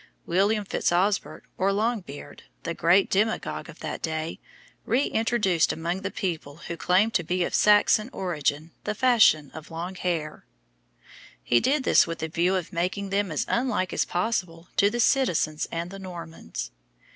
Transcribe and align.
William 0.25 0.65
Fitz 0.65 0.89
osbert, 0.91 1.41
or 1.59 1.71
Long 1.71 1.99
beard, 2.01 2.41
the 2.63 2.73
great 2.73 3.07
demagogue 3.07 3.69
of 3.69 3.81
that 3.81 4.01
day, 4.01 4.39
reintroduced 4.83 5.71
among 5.71 6.01
the 6.01 6.09
people 6.09 6.55
who 6.67 6.75
claimed 6.75 7.13
to 7.13 7.23
be 7.23 7.43
of 7.43 7.53
Saxon 7.53 8.09
origin 8.11 8.71
the 8.83 8.95
fashion 8.95 9.51
of 9.53 9.69
long 9.69 9.93
hair. 9.93 10.43
He 11.43 11.59
did 11.59 11.83
this 11.83 12.07
with 12.07 12.17
the 12.17 12.29
view 12.29 12.55
of 12.55 12.73
making 12.73 13.11
them 13.11 13.31
as 13.31 13.45
unlike 13.47 13.93
as 13.93 14.03
possible 14.05 14.69
to 14.77 14.89
the 14.89 14.99
citizens 14.99 15.67
and 15.71 15.91
the 15.91 15.99
Normans. 15.99 16.71